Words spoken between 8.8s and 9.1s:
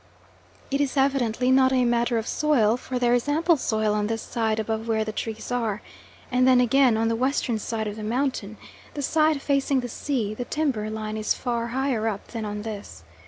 the